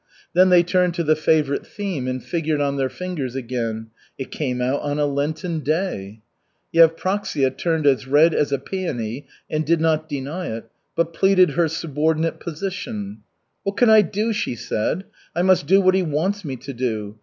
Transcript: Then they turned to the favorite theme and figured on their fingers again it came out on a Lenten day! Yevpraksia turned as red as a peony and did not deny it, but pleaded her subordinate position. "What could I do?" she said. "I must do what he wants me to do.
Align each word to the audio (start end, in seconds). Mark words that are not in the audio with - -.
Then 0.33 0.49
they 0.49 0.63
turned 0.63 0.95
to 0.95 1.03
the 1.03 1.15
favorite 1.15 1.63
theme 1.63 2.07
and 2.07 2.23
figured 2.23 2.59
on 2.59 2.75
their 2.75 2.89
fingers 2.89 3.35
again 3.35 3.91
it 4.17 4.31
came 4.31 4.59
out 4.59 4.81
on 4.81 4.97
a 4.97 5.05
Lenten 5.05 5.59
day! 5.59 6.23
Yevpraksia 6.73 7.55
turned 7.55 7.85
as 7.85 8.07
red 8.07 8.33
as 8.33 8.51
a 8.51 8.57
peony 8.57 9.27
and 9.47 9.63
did 9.63 9.79
not 9.79 10.09
deny 10.09 10.47
it, 10.47 10.65
but 10.95 11.13
pleaded 11.13 11.51
her 11.51 11.67
subordinate 11.67 12.39
position. 12.39 13.19
"What 13.61 13.77
could 13.77 13.89
I 13.89 14.01
do?" 14.01 14.33
she 14.33 14.55
said. 14.55 15.03
"I 15.35 15.43
must 15.43 15.67
do 15.67 15.79
what 15.79 15.93
he 15.93 16.01
wants 16.01 16.43
me 16.43 16.55
to 16.55 16.73
do. 16.73 17.19